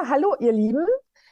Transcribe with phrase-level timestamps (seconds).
[0.00, 0.86] Ja, hallo ihr Lieben.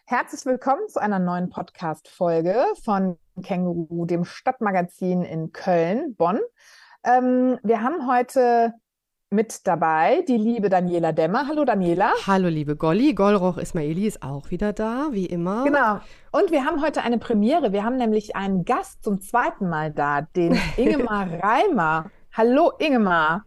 [0.05, 6.41] Herzlich willkommen zu einer neuen Podcast-Folge von Känguru, dem Stadtmagazin in Köln, Bonn.
[7.05, 8.75] Ähm, wir haben heute
[9.31, 11.47] mit dabei die liebe Daniela Dämmer.
[11.47, 12.13] Hallo Daniela.
[12.27, 13.15] Hallo liebe Golli.
[13.15, 15.65] Golroch Ismaili ist auch wieder da, wie immer.
[15.65, 16.01] Genau.
[16.33, 17.73] Und wir haben heute eine Premiere.
[17.73, 22.11] Wir haben nämlich einen Gast zum zweiten Mal da, den Ingemar Reimer.
[22.33, 23.45] Hallo Ingemar.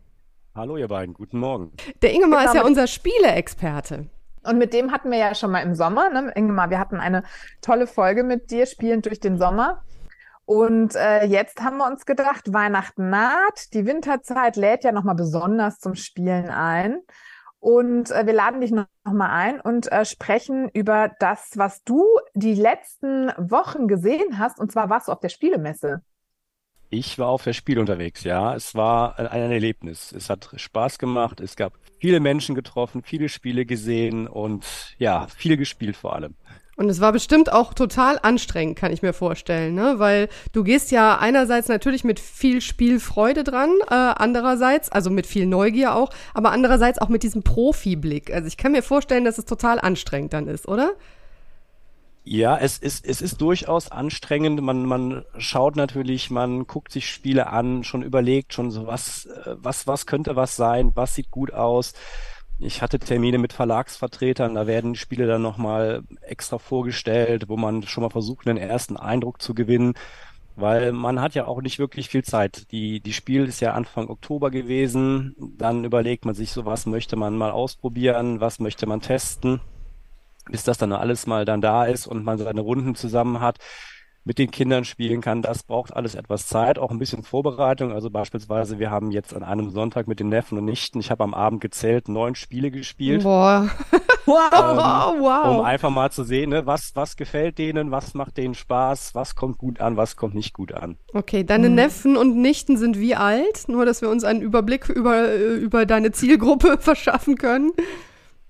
[0.56, 1.74] Hallo ihr beiden, guten Morgen.
[2.02, 2.52] Der Ingemar genau.
[2.52, 4.10] ist ja unser Spieleexperte.
[4.44, 6.32] Und mit dem hatten wir ja schon mal im Sommer, ne?
[6.36, 7.24] Ingemar, wir hatten eine
[7.62, 9.84] tolle Folge mit dir, spielend durch den Sommer.
[10.46, 15.80] Und äh, jetzt haben wir uns gedacht, Weihnachten naht, die Winterzeit lädt ja nochmal besonders
[15.80, 17.00] zum Spielen ein.
[17.60, 22.04] Und äh, wir laden dich nochmal ein und äh, sprechen über das, was du
[22.34, 24.60] die letzten Wochen gesehen hast.
[24.60, 26.02] Und zwar warst du auf der Spielemesse.
[26.94, 28.54] Ich war auf der Spiel unterwegs, ja.
[28.54, 30.12] Es war ein, Erlebnis.
[30.12, 31.40] Es hat Spaß gemacht.
[31.40, 34.66] Es gab viele Menschen getroffen, viele Spiele gesehen und
[34.98, 36.36] ja, viel gespielt vor allem.
[36.76, 40.00] Und es war bestimmt auch total anstrengend, kann ich mir vorstellen, ne?
[40.00, 45.46] Weil du gehst ja einerseits natürlich mit viel Spielfreude dran, äh, andererseits, also mit viel
[45.46, 48.34] Neugier auch, aber andererseits auch mit diesem Profiblick.
[48.34, 50.96] Also ich kann mir vorstellen, dass es total anstrengend dann ist, oder?
[52.24, 54.62] Ja, es ist, es ist durchaus anstrengend.
[54.62, 59.56] Man, man schaut natürlich, man guckt sich Spiele an, schon überlegt schon so, was, äh,
[59.58, 61.94] was, was könnte was sein, was sieht gut aus.
[62.60, 68.04] Ich hatte Termine mit Verlagsvertretern, da werden Spiele dann nochmal extra vorgestellt, wo man schon
[68.04, 69.96] mal versucht, einen ersten Eindruck zu gewinnen,
[70.56, 72.72] weil man hat ja auch nicht wirklich viel Zeit.
[72.72, 77.16] Die, die Spiel ist ja Anfang Oktober gewesen, dann überlegt man sich so, was möchte
[77.16, 79.60] man mal ausprobieren, was möchte man testen
[80.50, 83.58] bis das dann alles mal dann da ist und man seine Runden zusammen hat,
[84.24, 87.92] mit den Kindern spielen kann, das braucht alles etwas Zeit, auch ein bisschen Vorbereitung.
[87.92, 91.24] Also beispielsweise, wir haben jetzt an einem Sonntag mit den Neffen und Nichten, ich habe
[91.24, 93.24] am Abend gezählt, neun Spiele gespielt.
[93.24, 93.70] Boah.
[94.26, 95.58] wow, ähm, wow.
[95.58, 99.36] Um einfach mal zu sehen, ne, was, was gefällt denen, was macht denen Spaß, was
[99.36, 100.98] kommt gut an, was kommt nicht gut an.
[101.14, 101.76] Okay, deine hm.
[101.76, 103.68] Neffen und Nichten sind wie alt?
[103.70, 107.72] Nur, dass wir uns einen Überblick über, über deine Zielgruppe verschaffen können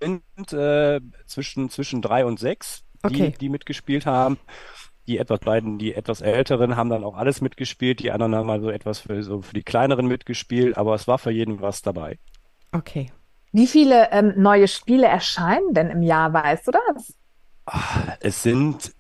[0.02, 3.32] sind äh, zwischen, zwischen drei und sechs, okay.
[3.32, 4.38] die, die mitgespielt haben.
[5.08, 8.70] Die etwas beiden, die etwas älteren haben dann auch alles mitgespielt, die anderen haben also
[8.70, 12.20] etwas für, so für die kleineren mitgespielt, aber es war für jeden was dabei.
[12.72, 13.12] Okay.
[13.52, 17.14] Wie viele ähm, neue Spiele erscheinen denn im Jahr, weißt du das?
[17.66, 18.94] Ah, es sind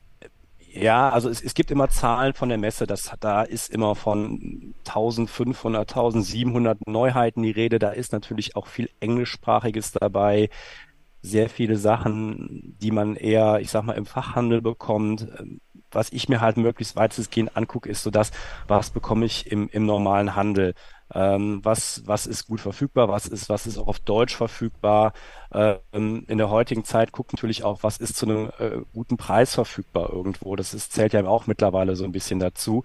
[0.73, 2.87] ja, also es, es gibt immer Zahlen von der Messe.
[2.87, 7.77] Das, da ist immer von 1500, 1700 Neuheiten die Rede.
[7.77, 10.49] Da ist natürlich auch viel Englischsprachiges dabei
[11.21, 15.27] sehr viele Sachen, die man eher, ich sag mal, im Fachhandel bekommt.
[15.91, 18.31] Was ich mir halt möglichst weitestgehend angucke, ist so das,
[18.67, 20.73] was bekomme ich im, im normalen Handel?
[21.13, 23.09] Ähm, was, was ist gut verfügbar?
[23.09, 25.13] Was ist, was ist auch auf Deutsch verfügbar?
[25.53, 29.53] Ähm, in der heutigen Zeit guckt natürlich auch, was ist zu einem äh, guten Preis
[29.53, 30.55] verfügbar irgendwo?
[30.55, 32.83] Das ist, zählt ja auch mittlerweile so ein bisschen dazu.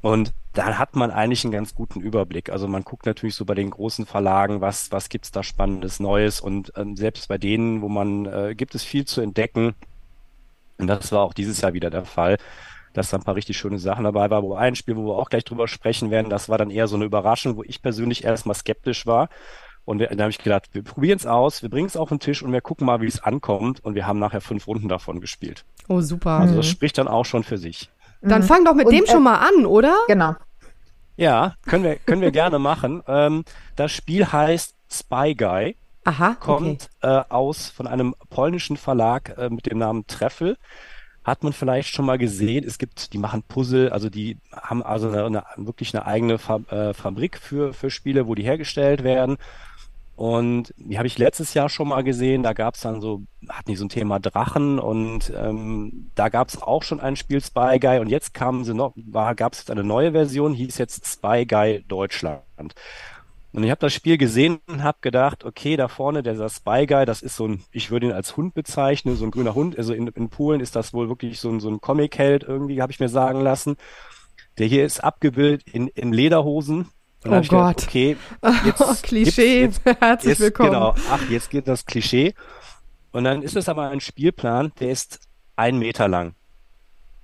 [0.00, 2.50] Und dann hat man eigentlich einen ganz guten Überblick.
[2.50, 6.40] Also man guckt natürlich so bei den großen Verlagen, was, was gibt's da Spannendes Neues
[6.40, 9.74] und ähm, selbst bei denen, wo man, äh, gibt es viel zu entdecken.
[10.78, 12.38] Und das war auch dieses Jahr wieder der Fall,
[12.94, 14.42] dass da ein paar richtig schöne Sachen dabei war.
[14.42, 16.96] Wo ein Spiel, wo wir auch gleich drüber sprechen werden, das war dann eher so
[16.96, 19.28] eine Überraschung, wo ich persönlich erstmal skeptisch war.
[19.84, 22.42] Und dann habe ich gedacht, wir probieren es aus, wir bringen es auf den Tisch
[22.42, 23.84] und wir gucken mal, wie es ankommt.
[23.84, 25.64] Und wir haben nachher fünf Runden davon gespielt.
[25.88, 26.30] Oh, super.
[26.32, 27.90] Also das spricht dann auch schon für sich.
[28.22, 28.46] Dann mhm.
[28.46, 29.96] fang doch mit und, dem schon mal an, oder?
[30.08, 30.34] Genau.
[31.16, 33.02] Ja, können wir, können wir gerne machen.
[33.08, 33.44] Ähm,
[33.76, 35.76] das Spiel heißt Spy Guy.
[36.04, 37.18] Aha, kommt okay.
[37.18, 40.56] äh, aus von einem polnischen Verlag äh, mit dem Namen Treffel.
[41.24, 42.64] Hat man vielleicht schon mal gesehen.
[42.64, 46.60] Es gibt, die machen Puzzle, also die haben also eine, eine, wirklich eine eigene Fa
[46.70, 49.36] äh, Fabrik für, für Spiele, wo die hergestellt werden.
[50.20, 52.42] Und die habe ich letztes Jahr schon mal gesehen.
[52.42, 56.50] Da gab es dann so, hat nicht so ein Thema Drachen und ähm, da gab
[56.50, 58.92] es auch schon ein Spiel Spy Guy und jetzt kamen sie noch,
[59.34, 62.42] gab es eine neue Version, hieß jetzt Spy Guy Deutschland.
[63.54, 67.06] Und ich habe das Spiel gesehen und habe gedacht, okay, da vorne dieser Spy Guy,
[67.06, 69.78] das ist so ein, ich würde ihn als Hund bezeichnen, so ein grüner Hund.
[69.78, 72.92] Also in, in Polen ist das wohl wirklich so ein, so ein Comic-Held irgendwie, habe
[72.92, 73.78] ich mir sagen lassen.
[74.58, 76.90] Der hier ist abgebildet in, in Lederhosen
[77.24, 77.76] und oh Gott.
[77.76, 78.16] Gedacht, okay,
[78.64, 79.60] jetzt oh, Klischee.
[79.62, 80.70] Jetzt, Herzlich jetzt, willkommen.
[80.70, 82.34] Genau, ach, jetzt geht das Klischee.
[83.12, 85.20] Und dann ist es aber ein Spielplan, der ist
[85.56, 86.34] ein Meter lang.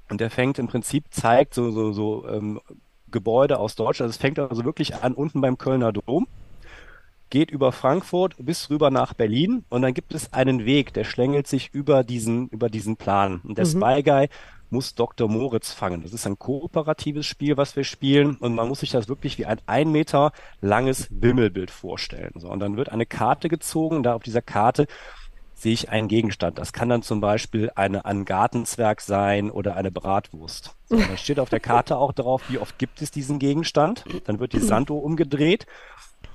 [0.09, 2.61] Und der fängt im Prinzip, zeigt so, so, so ähm,
[3.11, 4.09] Gebäude aus Deutschland.
[4.09, 6.27] Also es fängt also wirklich an unten beim Kölner Dom,
[7.31, 11.47] geht über Frankfurt bis rüber nach Berlin und dann gibt es einen Weg, der schlängelt
[11.47, 13.41] sich über diesen, über diesen Plan.
[13.43, 13.71] Und der mhm.
[13.71, 14.29] Spy Guy
[14.71, 15.29] muss Dr.
[15.29, 16.03] Moritz fangen.
[16.03, 19.47] Das ist ein kooperatives Spiel, was wir spielen und man muss sich das wirklich wie
[19.47, 22.33] ein ein Meter langes Wimmelbild vorstellen.
[22.37, 24.87] So, und dann wird eine Karte gezogen, da auf dieser Karte
[25.55, 26.59] sehe ich einen Gegenstand.
[26.59, 30.77] Das kann dann zum Beispiel eine, ein Gartenzwerg sein oder eine Bratwurst.
[30.85, 34.05] So, da steht auf der Karte auch drauf, wie oft gibt es diesen Gegenstand.
[34.25, 35.67] Dann wird die Sanduhr umgedreht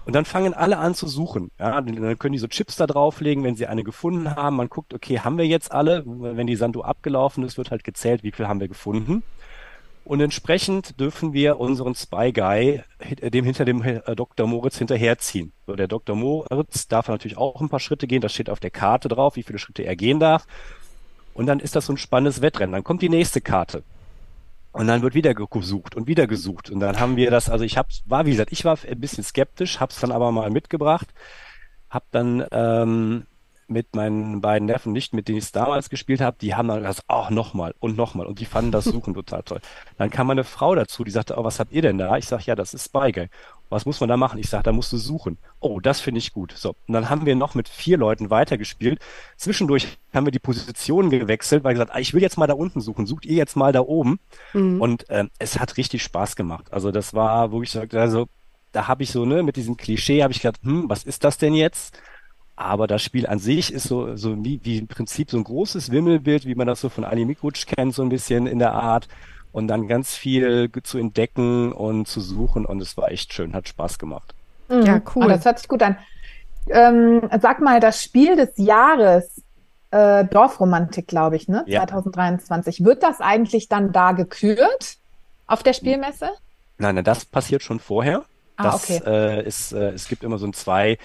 [0.06, 1.52] und dann fangen alle an zu suchen.
[1.60, 4.56] Ja, dann können die so Chips da drauflegen, wenn sie eine gefunden haben.
[4.56, 6.04] Man guckt, okay, haben wir jetzt alle?
[6.06, 9.24] Wenn die Sanduhr abgelaufen ist, wird halt gezählt, wie viel haben wir gefunden.
[10.04, 12.82] Und entsprechend dürfen wir unseren Spy Guy
[13.22, 14.48] dem hinter dem äh, Dr.
[14.48, 15.54] Moritz hinterherziehen.
[15.68, 16.16] So, der Dr.
[16.16, 18.22] Moritz darf natürlich auch ein paar Schritte gehen.
[18.22, 20.48] Das steht auf der Karte drauf, wie viele Schritte er gehen darf.
[21.36, 22.74] Und dann ist das so ein spannendes Wettrennen.
[22.74, 23.84] Dann kommt die nächste Karte.
[24.72, 26.70] Und dann wird wieder gesucht und wieder gesucht.
[26.70, 29.24] Und dann haben wir das, also ich hab's, war, wie gesagt, ich war ein bisschen
[29.24, 31.10] skeptisch, hab's dann aber mal mitgebracht,
[31.90, 33.26] hab dann ähm,
[33.72, 36.82] mit meinen beiden Neffen nicht, mit denen ich es damals gespielt habe, die haben dann
[36.82, 38.26] gesagt, ach, nochmal und nochmal.
[38.28, 39.62] Und die fanden das Suchen total toll.
[39.98, 42.18] Dann kam meine Frau dazu, die sagte, oh, was habt ihr denn da?
[42.18, 43.30] Ich sage, ja, das ist Spygate.
[43.72, 44.38] Was muss man da machen?
[44.38, 45.38] Ich sage, da musst du suchen.
[45.60, 46.54] Oh, das finde ich gut.
[46.56, 49.00] So, und dann haben wir noch mit vier Leuten weitergespielt.
[49.38, 52.82] Zwischendurch haben wir die Positionen gewechselt, weil gesagt, ah, ich will jetzt mal da unten
[52.82, 53.06] suchen.
[53.06, 54.20] Sucht ihr jetzt mal da oben?
[54.54, 54.82] Mhm.
[54.82, 56.72] Und äh, es hat richtig Spaß gemacht.
[56.72, 58.28] Also das war, wo ich sagte, also
[58.72, 61.38] da habe ich so, ne, mit diesem Klischee habe ich gedacht, hm, was ist das
[61.38, 61.98] denn jetzt?
[62.56, 65.92] Aber das Spiel an sich ist so, so wie, wie im Prinzip so ein großes
[65.92, 69.08] Wimmelbild, wie man das so von Animikuc kennt, so ein bisschen in der Art.
[69.52, 72.66] Und dann ganz viel zu entdecken und zu suchen.
[72.66, 74.34] Und es war echt schön, hat Spaß gemacht.
[74.70, 74.84] Mhm.
[74.84, 75.26] Ja, cool.
[75.26, 75.98] Oh, das hört sich gut an.
[76.70, 79.42] Ähm, sag mal, das Spiel des Jahres,
[79.92, 81.64] äh, Dorfromantik, glaube ich, ne?
[81.68, 81.82] Ja.
[81.82, 82.86] 2023.
[82.86, 84.98] Wird das eigentlich dann da gekürt
[85.48, 86.30] auf der Spielmesse?
[86.78, 88.24] Nein, nein, das passiert schon vorher.
[88.56, 89.02] Ah, das okay.
[89.06, 90.98] äh, ist, äh, es gibt immer so ein zwei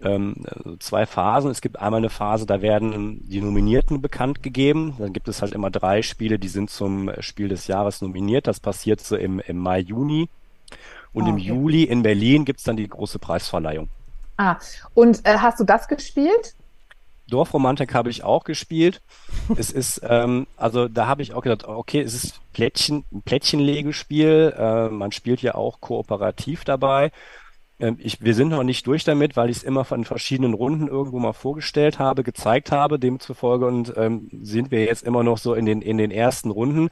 [0.00, 0.44] ähm,
[0.78, 1.50] zwei Phasen.
[1.50, 4.94] Es gibt einmal eine Phase, da werden die Nominierten bekannt gegeben.
[4.98, 8.46] Dann gibt es halt immer drei Spiele, die sind zum Spiel des Jahres nominiert.
[8.46, 10.28] Das passiert so im, im Mai, Juni.
[11.12, 11.30] Und okay.
[11.32, 13.88] im Juli in Berlin gibt es dann die große Preisverleihung.
[14.36, 14.56] Ah,
[14.94, 16.54] und äh, hast du das gespielt?
[17.28, 19.02] Dorfromantik habe ich auch gespielt.
[19.56, 24.54] es ist, ähm, also da habe ich auch gedacht, okay, es ist Plättchen, ein Plättchenlegespiel.
[24.56, 27.10] Äh, man spielt ja auch kooperativ dabei.
[27.80, 30.88] Ähm, ich, wir sind noch nicht durch damit, weil ich es immer von verschiedenen Runden
[30.88, 35.54] irgendwo mal vorgestellt habe, gezeigt habe, demzufolge und ähm, sind wir jetzt immer noch so
[35.54, 36.90] in den, in den ersten Runden.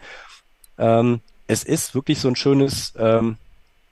[0.79, 3.37] Ähm, es ist wirklich so ein schönes, ähm,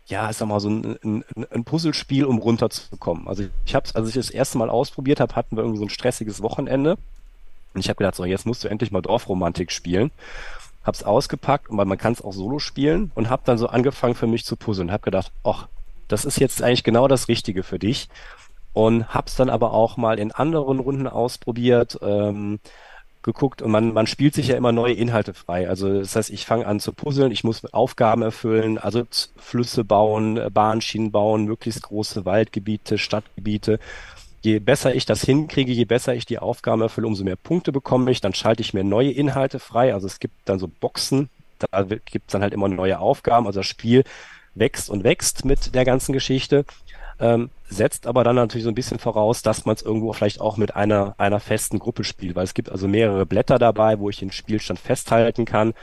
[0.07, 3.27] ja, ich sag mal, so ein, ein, ein Puzzlespiel, um runterzukommen.
[3.27, 5.91] Also ich habe als ich das erste Mal ausprobiert habe, hatten wir irgendwie so ein
[5.91, 6.97] stressiges Wochenende.
[7.73, 10.11] Und ich habe gedacht, so, jetzt musst du endlich mal Dorfromantik spielen.
[10.85, 14.27] Hab's ausgepackt, weil man kann es auch solo spielen und habe dann so angefangen für
[14.27, 14.93] mich zu puzzeln.
[14.93, 15.67] Hab gedacht, ach,
[16.09, 18.09] das ist jetzt eigentlich genau das Richtige für dich.
[18.73, 22.59] Und hab's dann aber auch mal in anderen Runden ausprobiert, ähm,
[23.25, 25.69] geguckt und man, man spielt sich ja immer neue Inhalte frei.
[25.69, 29.05] Also das heißt, ich fange an zu puzzeln, ich muss Aufgaben erfüllen, also
[29.37, 33.81] Flüsse bauen, Bahnschienen bauen, möglichst große Waldgebiete, Stadtgebiete.
[34.43, 38.11] Je besser ich das hinkriege, je besser ich die Aufgaben erfülle, umso mehr Punkte bekomme
[38.11, 38.21] ich.
[38.21, 39.95] Dann schalte ich mir neue Inhalte frei.
[39.95, 43.47] Also es gibt dann so Boxen, da gibt es dann halt immer neue Aufgaben.
[43.47, 44.05] Also das Spiel
[44.55, 46.65] wächst und wächst mit der ganzen Geschichte,
[47.21, 50.57] ähm, setzt aber dann natürlich so ein bisschen voraus, dass man es irgendwo vielleicht auch
[50.57, 54.19] mit einer, einer festen Gruppe spielt, weil es gibt also mehrere Blätter dabei, wo ich
[54.19, 55.75] den Spielstand festhalten kann.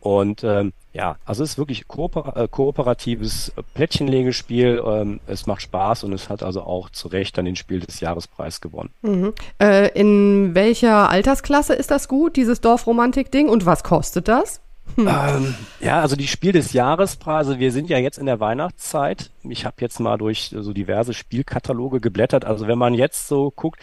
[0.00, 4.82] Und ähm, ja, also es ist wirklich kooper äh, kooperatives Plättchenlegespiel.
[4.86, 8.00] Ähm, es macht Spaß und es hat also auch zu Recht dann den Spiel des
[8.00, 8.90] Jahrespreis gewonnen.
[9.00, 9.32] Mhm.
[9.58, 13.48] Äh, in welcher Altersklasse ist das gut, dieses Dorfromantik-Ding?
[13.48, 14.60] Und was kostet das?
[14.96, 15.08] Hm.
[15.08, 19.30] Ähm, ja, also die Spiel des Jahrespreise, also wir sind ja jetzt in der Weihnachtszeit.
[19.42, 22.44] Ich habe jetzt mal durch so diverse Spielkataloge geblättert.
[22.44, 23.80] Also wenn man jetzt so guckt,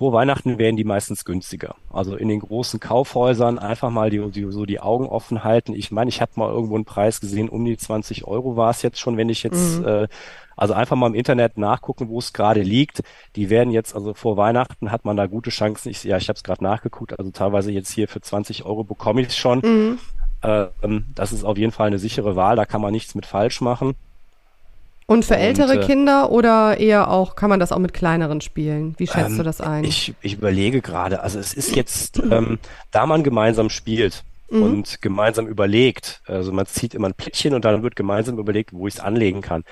[0.00, 1.74] vor Weihnachten werden die meistens günstiger.
[1.92, 5.74] Also in den großen Kaufhäusern einfach mal die, die so die Augen offen halten.
[5.74, 8.80] Ich meine, ich habe mal irgendwo einen Preis gesehen, um die 20 Euro war es
[8.80, 9.86] jetzt schon, wenn ich jetzt, mhm.
[9.86, 10.08] äh,
[10.60, 13.02] also einfach mal im Internet nachgucken, wo es gerade liegt.
[13.34, 15.88] Die werden jetzt, also vor Weihnachten hat man da gute Chancen.
[15.88, 19.22] Ich, ja, ich habe es gerade nachgeguckt, also teilweise jetzt hier für 20 Euro bekomme
[19.22, 19.60] ich es schon.
[19.60, 19.98] Mhm.
[20.42, 23.60] Ähm, das ist auf jeden Fall eine sichere Wahl, da kann man nichts mit falsch
[23.60, 23.94] machen.
[25.06, 28.40] Und für ältere und, äh, Kinder oder eher auch, kann man das auch mit kleineren
[28.40, 28.94] spielen?
[28.98, 29.84] Wie schätzt ähm, du das ein?
[29.84, 32.58] Ich, ich überlege gerade, also es ist jetzt, ähm,
[32.90, 34.62] da man gemeinsam spielt mhm.
[34.62, 38.86] und gemeinsam überlegt, also man zieht immer ein Plättchen und dann wird gemeinsam überlegt, wo
[38.86, 39.64] ich es anlegen kann.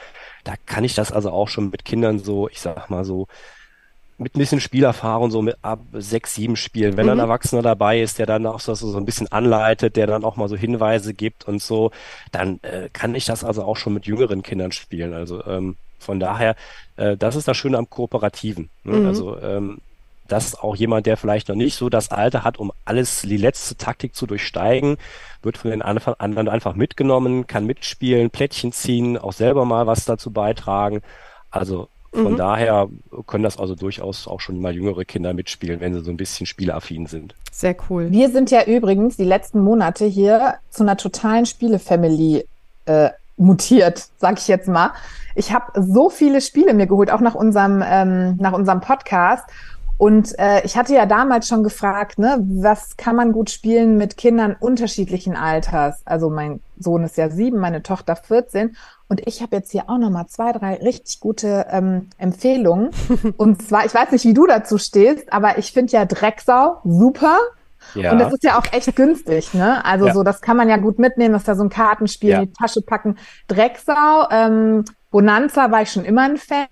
[0.44, 3.26] Da kann ich das also auch schon mit Kindern so, ich sag mal so,
[4.18, 6.97] mit ein bisschen Spielerfahrung, so mit ab sechs, sieben Spielen.
[6.97, 7.12] Wenn mhm.
[7.12, 10.37] ein Erwachsener dabei ist, der dann auch so, so ein bisschen anleitet, der dann auch
[10.37, 11.92] mal so Hinweise gibt und so,
[12.32, 15.14] dann äh, kann ich das also auch schon mit jüngeren Kindern spielen.
[15.14, 16.56] Also ähm, von daher,
[16.97, 18.70] äh, das ist das Schöne am Kooperativen.
[18.82, 18.97] Ne?
[18.97, 19.06] Mhm.
[19.06, 19.78] Also ähm,
[20.28, 23.76] dass auch jemand, der vielleicht noch nicht so das Alter hat, um alles, die letzte
[23.76, 24.97] Taktik zu durchsteigen,
[25.42, 30.30] wird von den anderen einfach mitgenommen, kann mitspielen, Plättchen ziehen, auch selber mal was dazu
[30.30, 31.00] beitragen.
[31.50, 32.37] Also Von mhm.
[32.37, 32.88] daher
[33.26, 36.47] können das also durchaus auch schon mal jüngere Kinder mitspielen, wenn sie so ein bisschen
[36.47, 37.35] spielaffin sind.
[37.52, 38.11] Sehr cool.
[38.11, 42.47] Wir sind ja übrigens die letzten Monate hier zu einer totalen Spielefamily
[42.87, 44.92] äh, mutiert, sag ich jetzt mal.
[45.35, 49.44] Ich habe so viele Spiele mir geholt, auch nach unserem, ähm, nach unserem Podcast.
[49.98, 54.16] Und äh, ich hatte ja damals schon gefragt, ne, was kann man gut spielen mit
[54.16, 56.02] Kindern unterschiedlichen Alters?
[56.04, 58.76] Also mein Sohn ist ja sieben, meine Tochter 14.
[59.08, 62.90] Und ich habe jetzt hier auch noch mal zwei, drei richtig gute ähm, Empfehlungen.
[63.36, 67.36] Und zwar, ich weiß nicht, wie du dazu stehst, aber ich finde ja Drecksau super.
[67.94, 68.12] Ja.
[68.12, 69.84] Und das ist ja auch echt günstig, ne?
[69.84, 70.14] Also ja.
[70.14, 72.40] so, das kann man ja gut mitnehmen, das ist ja so ein Kartenspiel ja.
[72.40, 73.16] in die Tasche packen.
[73.48, 76.66] Drecksau, ähm, Bonanza war ich schon immer ein Fan.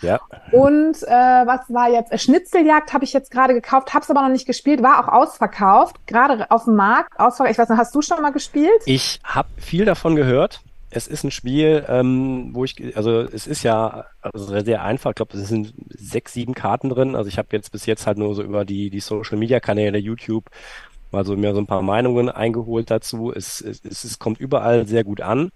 [0.00, 0.20] Ja.
[0.52, 2.12] Und äh, was war jetzt?
[2.12, 5.12] Äh, Schnitzeljagd habe ich jetzt gerade gekauft, habe es aber noch nicht gespielt, war auch
[5.12, 7.18] ausverkauft, gerade auf dem Markt.
[7.18, 7.52] Ausverkauft.
[7.52, 8.82] Ich weiß nicht, hast du schon mal gespielt?
[8.86, 10.60] Ich habe viel davon gehört.
[10.90, 15.10] Es ist ein Spiel, ähm, wo ich, also es ist ja also sehr einfach.
[15.10, 17.16] Ich glaube, es sind sechs, sieben Karten drin.
[17.16, 19.98] Also ich habe jetzt bis jetzt halt nur so über die die Social Media Kanäle,
[19.98, 20.44] YouTube,
[21.10, 23.32] mal so mir so ein paar Meinungen eingeholt dazu.
[23.34, 25.50] Es, es, es kommt überall sehr gut an.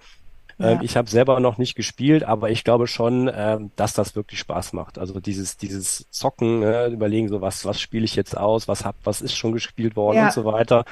[0.59, 0.73] Ja.
[0.73, 4.41] Ähm, ich habe selber noch nicht gespielt, aber ich glaube schon, äh, dass das wirklich
[4.41, 4.99] Spaß macht.
[4.99, 8.97] Also dieses, dieses Zocken, äh, überlegen, so was, was spiele ich jetzt aus, was hab,
[9.05, 10.27] was ist schon gespielt worden ja.
[10.27, 10.85] und so weiter.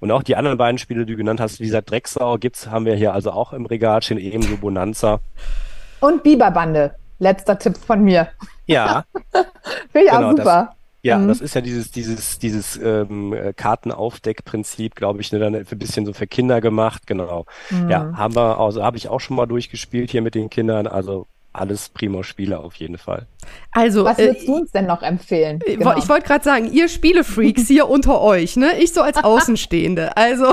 [0.00, 2.84] Und auch die anderen beiden Spiele, die du genannt hast, wie gesagt, Drecksau gibt's, haben
[2.84, 5.20] wir hier also auch im Regal stehen, ebenso Bonanza.
[6.00, 6.94] Und Biberbande.
[7.18, 8.28] Letzter Tipp von mir.
[8.66, 9.04] Ja.
[9.92, 10.76] Finde ich genau, auch super.
[11.04, 11.28] Ja, mhm.
[11.28, 16.14] das ist ja dieses, dieses, dieses ähm, Kartenaufdeckprinzip, glaube ich, ne, dann ein bisschen so
[16.14, 17.44] für Kinder gemacht, genau.
[17.68, 17.90] Mhm.
[17.90, 21.26] Ja, haben wir, also habe ich auch schon mal durchgespielt hier mit den Kindern, also
[21.54, 23.26] alles prima Spiele auf jeden Fall.
[23.72, 25.58] Also, was würdest äh, du uns denn noch empfehlen?
[25.64, 25.96] Genau.
[25.96, 28.78] Ich wollte gerade sagen, ihr Spielefreaks hier unter euch, ne?
[28.78, 30.16] Ich so als Außenstehende.
[30.16, 30.46] Also,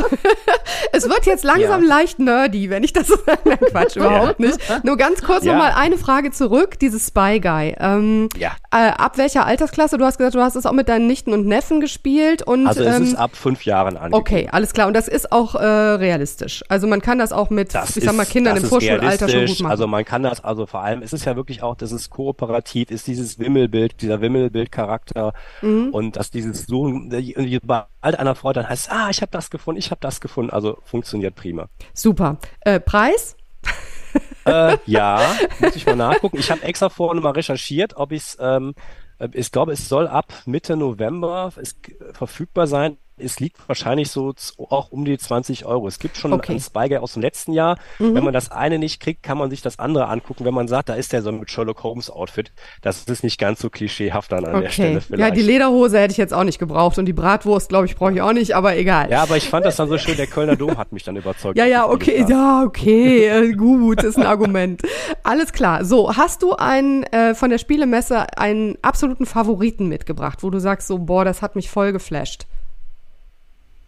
[0.91, 1.88] es wird jetzt langsam ja.
[1.88, 3.10] leicht nerdy, wenn ich das.
[3.46, 4.48] Nein, Quatsch, überhaupt ja.
[4.48, 4.84] nicht.
[4.84, 5.53] Nur ganz kurz ja.
[5.53, 7.75] nochmal eine Frage zurück, dieses Spy Guy.
[7.79, 8.51] Ähm, ja.
[8.72, 9.98] Äh, ab welcher Altersklasse?
[9.98, 12.67] Du hast gesagt, du hast es auch mit deinen Nichten und Neffen gespielt und.
[12.67, 14.13] Also, es ähm, ist ab fünf Jahren an.
[14.13, 14.88] Okay, alles klar.
[14.88, 16.63] Und das ist auch äh, realistisch.
[16.70, 19.60] Also, man kann das auch mit, das ich sag mal, Kindern im Vorschulalter schon gut
[19.60, 19.72] machen.
[19.72, 22.91] Also, man kann das, also vor allem, es ist ja wirklich auch, das ist kooperativ,
[22.91, 25.89] ist dieses Wimmelbild, dieser Wimmelbildcharakter mhm.
[25.91, 29.91] und dass dieses so, sobald einer freut, dann heißt ah, ich habe das gefunden, ich
[29.91, 30.51] habe das gefunden.
[30.51, 31.67] Also funktioniert prima.
[31.93, 32.38] Super.
[32.62, 33.36] Äh, Preis?
[34.45, 35.21] äh, ja,
[35.60, 36.38] muss ich mal nachgucken.
[36.38, 38.74] Ich habe extra vorhin mal recherchiert, ob ich's, ähm,
[39.19, 41.75] äh, ich glaube, es soll ab Mitte November es,
[42.13, 45.87] verfügbar sein es liegt wahrscheinlich so auch um die 20 Euro.
[45.87, 46.53] Es gibt schon okay.
[46.53, 47.77] ein Spy aus dem letzten Jahr.
[47.99, 48.15] Mhm.
[48.15, 50.45] Wenn man das eine nicht kriegt, kann man sich das andere angucken.
[50.45, 52.51] Wenn man sagt, da ist der so mit Sherlock Holmes Outfit,
[52.81, 54.63] das ist nicht ganz so klischeehaft dann an okay.
[54.63, 55.21] der Stelle vielleicht.
[55.21, 58.13] Ja, die Lederhose hätte ich jetzt auch nicht gebraucht und die Bratwurst, glaube ich, brauche
[58.13, 59.09] ich auch nicht, aber egal.
[59.09, 61.57] Ja, aber ich fand das dann so schön, der Kölner Dom hat mich dann überzeugt.
[61.57, 64.81] ja, ja, okay, ja, okay, äh, gut, ist ein Argument.
[65.23, 65.85] Alles klar.
[65.85, 70.87] So, hast du einen äh, von der Spielemesse einen absoluten Favoriten mitgebracht, wo du sagst
[70.87, 72.45] so, boah, das hat mich voll geflasht?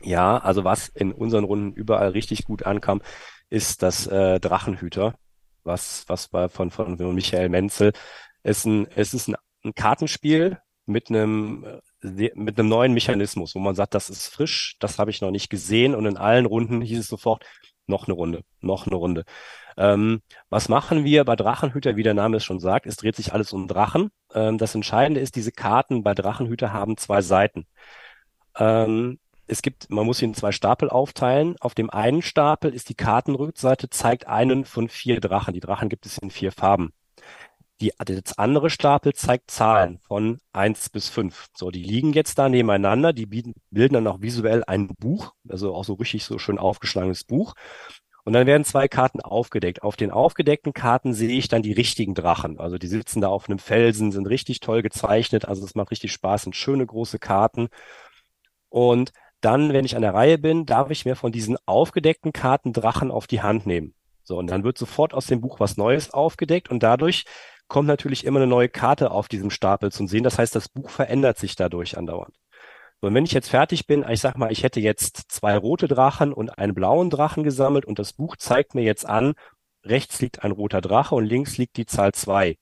[0.04, 3.02] Ja, also was in unseren Runden überall richtig gut ankam,
[3.50, 5.16] ist das äh, Drachenhüter,
[5.64, 7.94] was was bei von von Michael Menzel
[8.44, 11.64] ist ein es ist ein, ein Kartenspiel mit einem
[12.02, 15.32] äh, mit einem neuen Mechanismus, wo man sagt, das ist frisch, das habe ich noch
[15.32, 17.46] nicht gesehen und in allen Runden hieß es sofort
[17.88, 19.24] noch eine Runde, noch eine Runde.
[19.78, 22.86] Ähm, was machen wir bei Drachenhüter, wie der Name es schon sagt?
[22.88, 24.10] Es dreht sich alles um Drachen.
[24.34, 27.66] Ähm, das Entscheidende ist, diese Karten bei Drachenhüter haben zwei Seiten.
[28.58, 31.56] Ähm, es gibt, man muss ihn in zwei Stapel aufteilen.
[31.60, 35.54] Auf dem einen Stapel ist die Kartenrückseite, zeigt einen von vier Drachen.
[35.54, 36.94] Die Drachen gibt es in vier Farben.
[37.82, 41.48] Die, das andere Stapel zeigt Zahlen von eins bis fünf.
[41.54, 43.12] So, die liegen jetzt da nebeneinander.
[43.12, 47.26] Die bilden, bilden dann auch visuell ein Buch, also auch so richtig so schön aufgeschlagenes
[47.26, 47.56] Buch.
[48.26, 49.84] Und dann werden zwei Karten aufgedeckt.
[49.84, 52.58] Auf den aufgedeckten Karten sehe ich dann die richtigen Drachen.
[52.58, 55.46] Also die sitzen da auf einem Felsen, sind richtig toll gezeichnet.
[55.46, 57.68] Also es macht richtig Spaß, sind schöne große Karten.
[58.70, 59.12] Und
[59.44, 63.12] dann, wenn ich an der Reihe bin, darf ich mir von diesen aufgedeckten Karten Drachen
[63.12, 63.94] auf die Hand nehmen.
[64.24, 67.26] So, und dann wird sofort aus dem Buch was Neues aufgedeckt und dadurch
[67.68, 70.24] kommt natürlich immer eine neue Karte auf diesem Stapel zum Sehen.
[70.24, 72.36] Das heißt, das Buch verändert sich dadurch andauernd.
[73.02, 75.88] So, und wenn ich jetzt fertig bin, ich sag mal, ich hätte jetzt zwei rote
[75.88, 79.34] Drachen und einen blauen Drachen gesammelt und das Buch zeigt mir jetzt an,
[79.84, 82.58] rechts liegt ein roter Drache und links liegt die Zahl zwei.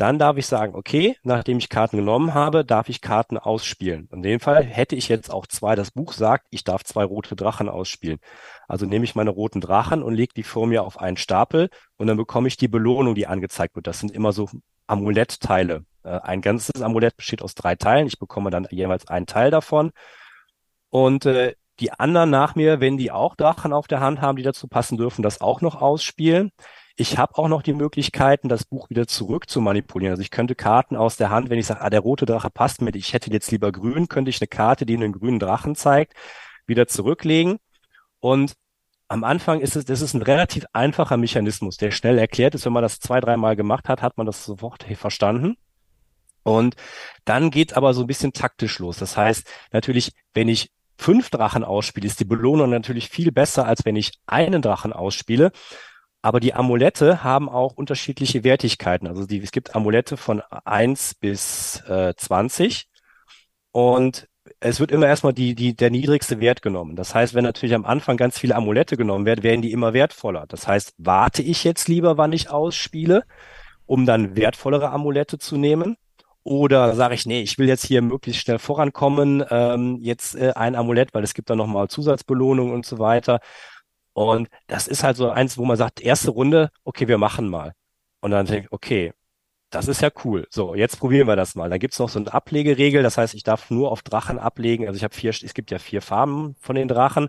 [0.00, 4.08] Dann darf ich sagen, okay, nachdem ich Karten genommen habe, darf ich Karten ausspielen.
[4.10, 5.74] In dem Fall hätte ich jetzt auch zwei.
[5.74, 8.18] Das Buch sagt, ich darf zwei rote Drachen ausspielen.
[8.66, 12.06] Also nehme ich meine roten Drachen und lege die vor mir auf einen Stapel und
[12.06, 13.86] dann bekomme ich die Belohnung, die angezeigt wird.
[13.86, 14.48] Das sind immer so
[14.86, 15.84] Amulettteile.
[16.02, 18.06] Äh, ein ganzes Amulett besteht aus drei Teilen.
[18.06, 19.90] Ich bekomme dann jeweils einen Teil davon.
[20.88, 24.42] Und äh, die anderen nach mir, wenn die auch Drachen auf der Hand haben, die
[24.42, 26.52] dazu passen dürfen, das auch noch ausspielen.
[26.96, 30.12] Ich habe auch noch die Möglichkeiten, das Buch wieder zurück zu manipulieren.
[30.12, 32.82] Also ich könnte Karten aus der Hand, wenn ich sage, ah, der rote Drache passt
[32.82, 36.14] mir, ich hätte jetzt lieber grün, könnte ich eine Karte, die einen grünen Drachen zeigt,
[36.66, 37.58] wieder zurücklegen.
[38.18, 38.54] Und
[39.08, 42.66] am Anfang ist es, das ist ein relativ einfacher Mechanismus, der schnell erklärt ist.
[42.66, 45.56] Wenn man das zwei, dreimal gemacht hat, hat man das sofort verstanden.
[46.42, 46.76] Und
[47.24, 48.98] dann geht aber so ein bisschen taktisch los.
[48.98, 50.70] Das heißt, natürlich, wenn ich
[51.00, 55.50] fünf Drachen ausspiele, ist die Belohnung natürlich viel besser, als wenn ich einen Drachen ausspiele.
[56.22, 59.06] Aber die Amulette haben auch unterschiedliche Wertigkeiten.
[59.06, 62.86] Also die, es gibt Amulette von eins bis äh, 20.
[63.72, 64.28] Und
[64.58, 66.96] es wird immer erstmal die, die, der niedrigste Wert genommen.
[66.96, 70.44] Das heißt, wenn natürlich am Anfang ganz viele Amulette genommen werden, werden die immer wertvoller.
[70.48, 73.24] Das heißt, warte ich jetzt lieber, wann ich ausspiele,
[73.86, 75.96] um dann wertvollere Amulette zu nehmen?
[76.42, 80.74] Oder sage ich, nee, ich will jetzt hier möglichst schnell vorankommen, ähm, jetzt äh, ein
[80.74, 83.40] Amulett, weil es gibt dann nochmal Zusatzbelohnung und so weiter.
[84.12, 87.72] Und das ist halt so eins, wo man sagt, erste Runde, okay, wir machen mal.
[88.20, 89.12] Und dann denke ich, okay,
[89.70, 90.46] das ist ja cool.
[90.50, 91.70] So, jetzt probieren wir das mal.
[91.70, 94.86] Da gibt's noch so eine Ablegeregel, das heißt, ich darf nur auf Drachen ablegen.
[94.86, 97.28] Also ich habe vier, es gibt ja vier Farben von den Drachen.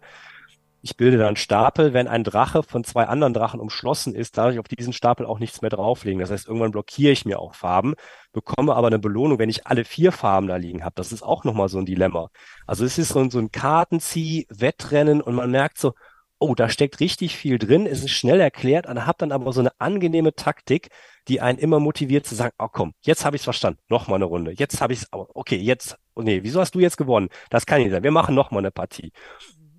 [0.84, 1.94] Ich bilde dann Stapel.
[1.94, 5.40] Wenn ein Drache von zwei anderen Drachen umschlossen ist, darf ich auf diesen Stapel auch
[5.40, 6.20] nichts mehr drauflegen.
[6.20, 7.94] Das heißt, irgendwann blockiere ich mir auch Farben,
[8.32, 10.96] bekomme aber eine Belohnung, wenn ich alle vier Farben da liegen habe.
[10.96, 12.30] Das ist auch nochmal so ein Dilemma.
[12.66, 15.94] Also es ist so ein, so ein Kartenzieh, Wettrennen und man merkt so,
[16.42, 19.60] oh, da steckt richtig viel drin, es ist schnell erklärt, und hat dann aber so
[19.60, 20.90] eine angenehme Taktik,
[21.28, 24.16] die einen immer motiviert zu sagen, oh komm, jetzt habe ich es verstanden, noch mal
[24.16, 27.30] eine Runde, jetzt habe ich es, okay, jetzt, oh nee, wieso hast du jetzt gewonnen?
[27.52, 29.12] Das kann nicht sein, wir machen noch mal eine Partie.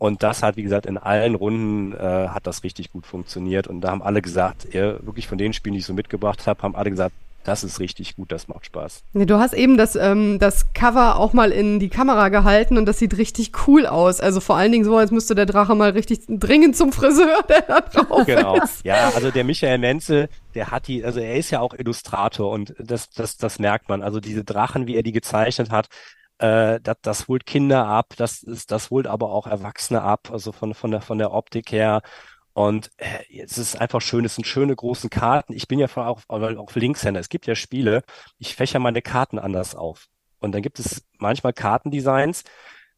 [0.02, 3.68] Und das hat, wie gesagt, in allen Runden äh, hat das richtig gut funktioniert.
[3.68, 6.60] Und da haben alle gesagt, ihr, wirklich von den Spielen, die ich so mitgebracht habe,
[6.62, 9.04] haben alle gesagt, das ist richtig gut, das macht Spaß.
[9.12, 12.98] Du hast eben das, ähm, das Cover auch mal in die Kamera gehalten und das
[12.98, 14.20] sieht richtig cool aus.
[14.20, 17.62] Also vor allen Dingen so, als müsste der Drache mal richtig dringend zum Friseur, der
[17.62, 18.60] da drauf genau.
[18.60, 18.84] ist.
[18.84, 22.74] Ja, also der Michael Menzel, der hat die, also er ist ja auch Illustrator und
[22.80, 24.02] das, das, das merkt man.
[24.02, 25.86] Also diese Drachen, wie er die gezeichnet hat,
[26.42, 30.50] äh, das, das holt Kinder ab, das ist, das holt aber auch Erwachsene ab, also
[30.50, 32.02] von, von der, von der Optik her.
[32.52, 35.54] Und äh, es ist einfach schön, es sind schöne großen Karten.
[35.54, 37.20] Ich bin ja auch, auch Linkshänder.
[37.20, 38.02] Es gibt ja Spiele,
[38.38, 40.08] ich fächer meine Karten anders auf.
[40.40, 42.42] Und dann gibt es manchmal Kartendesigns,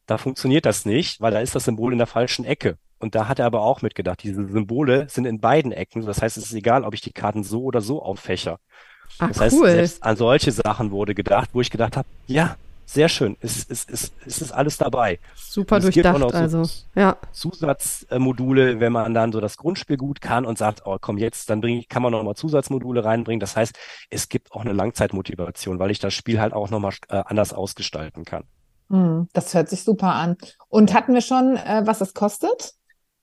[0.07, 2.78] da funktioniert das nicht, weil da ist das Symbol in der falschen Ecke.
[2.98, 6.07] Und da hat er aber auch mitgedacht, diese Symbole sind in beiden Ecken.
[6.07, 8.59] Das heißt, es ist egal, ob ich die Karten so oder so auffächer.
[9.18, 9.70] Ach, das heißt, cool.
[9.70, 13.37] selbst an solche Sachen wurde gedacht, wo ich gedacht habe, ja, sehr schön.
[13.40, 15.18] Es, es, es, es ist alles dabei.
[15.35, 16.62] Super durchdacht, so also.
[16.94, 17.16] Ja.
[17.33, 21.61] Zusatzmodule, wenn man dann so das Grundspiel gut kann und sagt, oh komm, jetzt, dann
[21.61, 23.40] bring, kann man noch mal Zusatzmodule reinbringen.
[23.40, 23.79] Das heißt,
[24.11, 28.25] es gibt auch eine Langzeitmotivation, weil ich das Spiel halt auch nochmal äh, anders ausgestalten
[28.25, 28.44] kann.
[28.90, 30.37] Hm, das hört sich super an.
[30.68, 32.75] Und hatten wir schon, äh, was es kostet?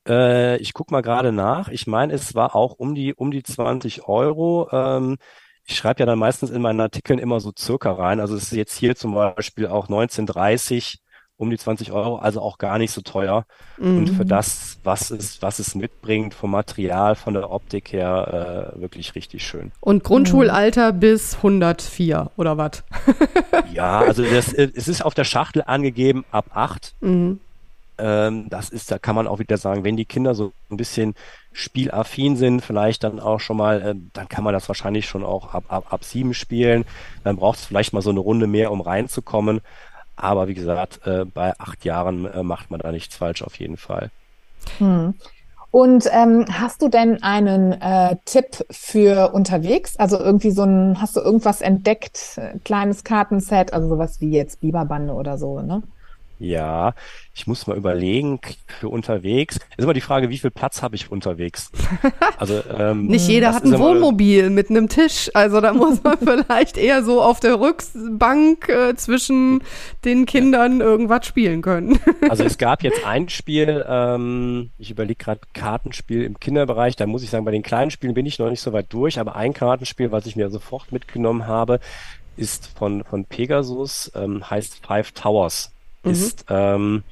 [0.08, 1.68] Äh, ich guck mal gerade nach.
[1.68, 4.68] Ich meine, es war auch um die um die 20 Euro.
[4.72, 5.18] Ähm,
[5.64, 8.20] ich schreibe ja dann meistens in meinen Artikeln immer so circa rein.
[8.20, 10.98] Also es ist jetzt hier zum Beispiel auch 1930
[11.42, 13.46] um die 20 Euro, also auch gar nicht so teuer.
[13.78, 13.98] Mhm.
[13.98, 18.80] Und für das, was es, was es mitbringt, vom Material, von der Optik her, äh,
[18.80, 19.72] wirklich richtig schön.
[19.80, 21.00] Und Grundschulalter mhm.
[21.00, 22.84] bis 104 oder was?
[23.72, 26.94] ja, also das, es ist auf der Schachtel angegeben ab 8.
[27.00, 27.40] Mhm.
[27.98, 31.14] Ähm, das ist, da kann man auch wieder sagen, wenn die Kinder so ein bisschen
[31.52, 35.54] spielaffin sind, vielleicht dann auch schon mal, äh, dann kann man das wahrscheinlich schon auch
[35.54, 36.84] ab, ab, ab sieben spielen.
[37.24, 39.60] Dann braucht es vielleicht mal so eine Runde mehr, um reinzukommen.
[40.16, 43.76] Aber wie gesagt, äh, bei acht Jahren äh, macht man da nichts falsch auf jeden
[43.76, 44.10] Fall.
[44.78, 45.14] Hm.
[45.70, 49.96] Und ähm, hast du denn einen äh, Tipp für unterwegs?
[49.96, 54.60] Also irgendwie so ein, hast du irgendwas entdeckt, äh, kleines Kartenset, also sowas wie jetzt
[54.60, 55.82] Biberbande oder so, ne?
[56.42, 56.94] Ja,
[57.34, 59.60] ich muss mal überlegen, für unterwegs.
[59.76, 61.70] Ist immer die Frage, wie viel Platz habe ich unterwegs?
[62.36, 65.30] Also ähm, nicht jeder hat ein Wohnmobil mit einem Tisch.
[65.34, 69.62] Also da muss man vielleicht eher so auf der Rückbank äh, zwischen
[70.04, 70.86] den Kindern ja.
[70.86, 71.98] irgendwas spielen können.
[72.28, 76.96] Also es gab jetzt ein Spiel, ähm, ich überlege gerade Kartenspiel im Kinderbereich.
[76.96, 79.18] Da muss ich sagen, bei den kleinen Spielen bin ich noch nicht so weit durch,
[79.18, 81.78] aber ein Kartenspiel, was ich mir sofort mitgenommen habe,
[82.36, 85.71] ist von, von Pegasus, ähm, heißt Five Towers
[86.04, 86.10] mhm.
[86.10, 87.02] ist, ähm,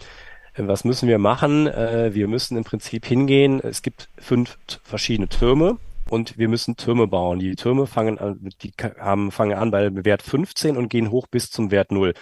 [0.56, 1.66] was müssen wir machen?
[1.66, 3.60] Äh, wir müssen im Prinzip hingehen.
[3.60, 7.38] Es gibt fünf verschiedene Türme und wir müssen Türme bauen.
[7.38, 11.50] Die Türme fangen an, die haben, fangen an bei Wert 15 und gehen hoch bis
[11.50, 12.14] zum Wert 0.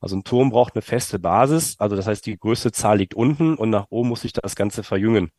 [0.00, 1.76] Also ein Turm braucht eine feste Basis.
[1.78, 4.82] Also das heißt, die größte Zahl liegt unten und nach oben muss sich das Ganze
[4.82, 5.30] verjüngen.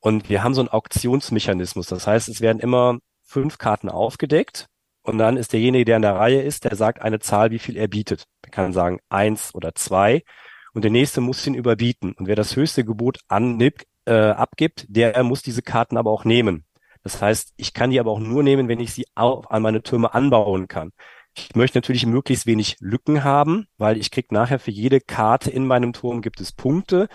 [0.00, 1.86] Und wir haben so einen Auktionsmechanismus.
[1.86, 4.68] Das heißt, es werden immer fünf Karten aufgedeckt
[5.04, 7.76] und dann ist derjenige, der in der Reihe ist, der sagt eine Zahl, wie viel
[7.76, 8.24] er bietet.
[8.42, 10.24] Er kann sagen eins oder zwei.
[10.72, 12.14] und der nächste muss ihn überbieten.
[12.14, 16.64] Und wer das höchste Gebot annimmt, äh, abgibt, der muss diese Karten aber auch nehmen.
[17.02, 19.82] Das heißt, ich kann die aber auch nur nehmen, wenn ich sie auch an meine
[19.82, 20.90] Türme anbauen kann.
[21.36, 25.66] Ich möchte natürlich möglichst wenig Lücken haben, weil ich krieg nachher für jede Karte in
[25.66, 27.08] meinem Turm gibt es Punkte.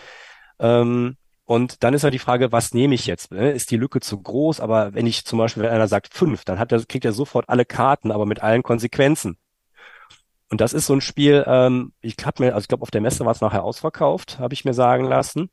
[0.60, 1.18] Ähm,
[1.50, 3.32] und dann ist halt die Frage, was nehme ich jetzt?
[3.32, 3.50] Ne?
[3.50, 4.60] Ist die Lücke zu groß?
[4.60, 7.50] Aber wenn ich zum Beispiel, wenn einer sagt fünf, dann hat er, kriegt er sofort
[7.50, 9.36] alle Karten, aber mit allen Konsequenzen.
[10.52, 13.02] Und das ist so ein Spiel, ähm, ich hab mir, also ich glaube, auf der
[13.02, 15.50] Messe war es nachher ausverkauft, habe ich mir sagen lassen.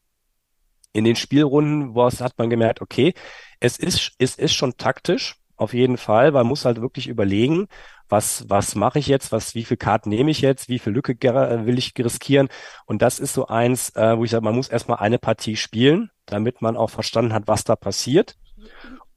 [0.92, 3.14] In den Spielrunden wo es, hat man gemerkt, okay,
[3.61, 7.69] es ist, es ist schon taktisch, auf jeden Fall, man muss halt wirklich überlegen,
[8.09, 11.14] was, was mache ich jetzt, was, wie viele Karten nehme ich jetzt, wie viel Lücke
[11.14, 12.49] will ich riskieren.
[12.85, 16.11] Und das ist so eins, äh, wo ich sage, man muss erstmal eine Partie spielen,
[16.27, 18.37] damit man auch verstanden hat, was da passiert.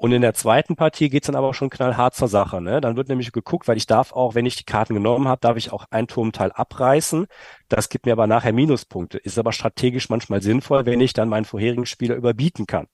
[0.02, 2.62] Und in der zweiten Partie geht's dann aber auch schon knallhart zur Sache.
[2.62, 2.80] Ne?
[2.80, 5.58] Dann wird nämlich geguckt, weil ich darf auch, wenn ich die Karten genommen habe, darf
[5.58, 7.28] ich auch ein Turmteil abreißen.
[7.68, 9.18] Das gibt mir aber nachher Minuspunkte.
[9.18, 12.88] Ist aber strategisch manchmal sinnvoll, wenn ich dann meinen vorherigen Spieler überbieten kann.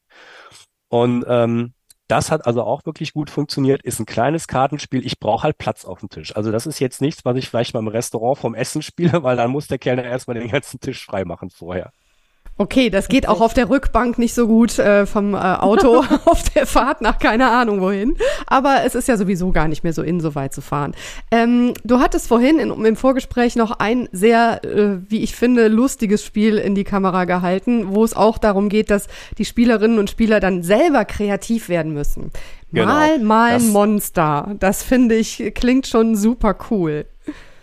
[0.89, 1.75] Und ähm,
[2.07, 5.05] das hat also auch wirklich gut funktioniert, ist ein kleines Kartenspiel.
[5.05, 6.35] Ich brauche halt Platz auf dem Tisch.
[6.35, 9.37] Also das ist jetzt nichts, was ich vielleicht mal im Restaurant vom Essen spiele, weil
[9.37, 11.91] dann muss der Kellner erstmal den ganzen Tisch freimachen vorher.
[12.57, 16.43] Okay, das geht auch auf der Rückbank nicht so gut äh, vom äh, Auto auf
[16.51, 18.15] der Fahrt nach keine Ahnung wohin.
[18.47, 20.95] Aber es ist ja sowieso gar nicht mehr so in, so weit zu fahren.
[21.31, 26.23] Ähm, du hattest vorhin in, im Vorgespräch noch ein sehr, äh, wie ich finde, lustiges
[26.23, 30.39] Spiel in die Kamera gehalten, wo es auch darum geht, dass die Spielerinnen und Spieler
[30.39, 32.31] dann selber kreativ werden müssen.
[32.71, 34.55] Genau, mal, mal ein Monster.
[34.59, 37.05] Das finde ich, klingt schon super cool.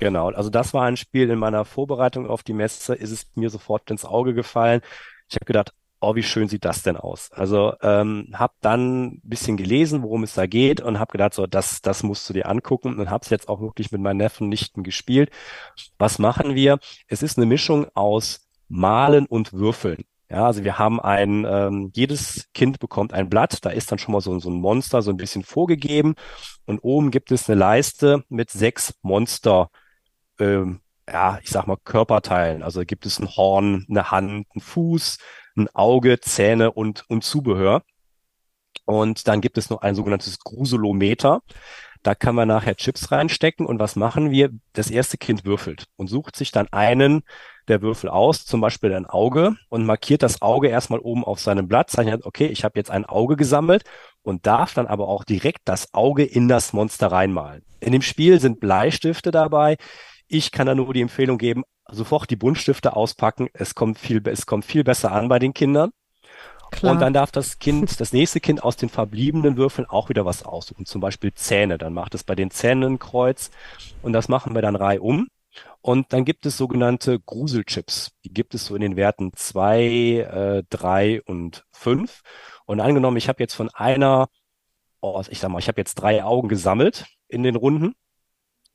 [0.03, 3.51] Genau, also das war ein Spiel in meiner Vorbereitung auf die Messe, ist es mir
[3.51, 4.81] sofort ins Auge gefallen.
[5.29, 7.31] Ich habe gedacht, oh, wie schön sieht das denn aus?
[7.31, 11.83] Also ähm, habe dann bisschen gelesen, worum es da geht und habe gedacht, so, das,
[11.83, 14.83] das musst du dir angucken und habe es jetzt auch wirklich mit meinen Neffen Nichten
[14.83, 15.31] gespielt.
[15.99, 16.81] Was machen wir?
[17.07, 20.03] Es ist eine Mischung aus Malen und Würfeln.
[20.29, 24.13] Ja, also wir haben ein, ähm, jedes Kind bekommt ein Blatt, da ist dann schon
[24.13, 26.15] mal so, so ein Monster so ein bisschen vorgegeben
[26.65, 29.71] und oben gibt es eine Leiste mit sechs Monster
[30.43, 32.63] ähm, ja, ich sag mal, Körperteilen.
[32.63, 35.19] Also gibt es ein Horn, eine Hand, ein Fuß,
[35.57, 37.83] ein Auge, Zähne und, und Zubehör.
[38.85, 41.43] Und dann gibt es noch ein sogenanntes Gruselometer.
[42.03, 43.67] Da kann man nachher Chips reinstecken.
[43.67, 44.51] Und was machen wir?
[44.73, 47.23] Das erste Kind würfelt und sucht sich dann einen
[47.69, 51.69] der Würfel aus, zum Beispiel ein Auge, und markiert das Auge erstmal oben auf seinem
[51.69, 53.85] Blatt, zeichnet, okay, ich habe jetzt ein Auge gesammelt
[54.23, 57.63] und darf dann aber auch direkt das Auge in das Monster reinmalen.
[57.79, 59.77] In dem Spiel sind Bleistifte dabei.
[60.29, 63.49] Ich kann da nur die Empfehlung geben, sofort die Buntstifte auspacken.
[63.53, 65.91] Es kommt viel, es kommt viel besser an bei den Kindern.
[66.71, 66.93] Klar.
[66.93, 70.43] Und dann darf das Kind, das nächste Kind aus den verbliebenen Würfeln auch wieder was
[70.43, 70.87] aussuchen.
[70.87, 71.77] Zum Beispiel Zähne.
[71.77, 73.51] Dann macht es bei den Zähnen ein Kreuz.
[74.01, 75.29] Und das machen wir dann reihum.
[75.83, 78.13] Und dann gibt es sogenannte Gruselchips.
[78.25, 82.23] Die gibt es so in den Werten zwei, äh, drei und fünf.
[82.65, 84.29] Und angenommen, ich habe jetzt von einer,
[85.03, 87.95] oh, ich sag mal, ich habe jetzt drei Augen gesammelt in den Runden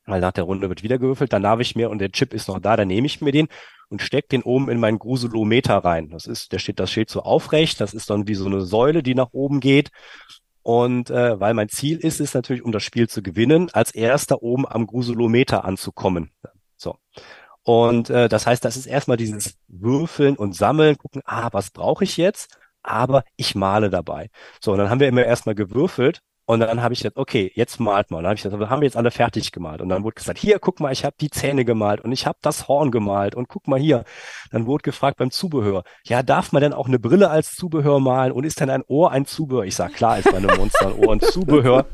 [0.08, 2.48] weil nach der Runde wird wieder gewürfelt, dann darf ich mir, und der Chip ist
[2.48, 3.48] noch da, dann nehme ich mir den
[3.88, 6.10] und stecke den oben in meinen Gruselometer rein.
[6.10, 9.02] Das ist, der steht, das steht so aufrecht, das ist dann wie so eine Säule,
[9.02, 9.90] die nach oben geht.
[10.62, 14.42] Und äh, weil mein Ziel ist, ist natürlich, um das Spiel zu gewinnen, als erster
[14.42, 16.30] oben am Gruselometer anzukommen.
[16.76, 16.96] So.
[17.62, 22.04] Und äh, das heißt, das ist erstmal dieses Würfeln und Sammeln, gucken, ah, was brauche
[22.04, 22.58] ich jetzt?
[22.82, 24.30] Aber ich male dabei.
[24.60, 27.78] So, und dann haben wir immer erstmal gewürfelt und dann habe ich gesagt, okay, jetzt
[27.78, 28.22] malt mal.
[28.22, 29.82] Dann habe ich gesagt, haben wir jetzt alle fertig gemalt.
[29.82, 32.38] Und dann wurde gesagt, hier, guck mal, ich habe die Zähne gemalt und ich habe
[32.40, 34.04] das Horn gemalt und guck mal hier.
[34.50, 38.32] Dann wurde gefragt beim Zubehör, ja, darf man denn auch eine Brille als Zubehör malen
[38.32, 39.64] und ist denn ein Ohr ein Zubehör?
[39.64, 41.84] Ich sage, klar ist bei einem Monster ein Ohr ein Zubehör.